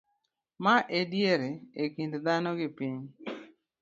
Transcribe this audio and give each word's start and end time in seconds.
ma 0.63 0.75
ediere 0.99 1.51
e 1.81 1.83
kind 1.93 2.13
dhano 2.25 2.51
gi 2.59 2.69
piny 2.77 2.99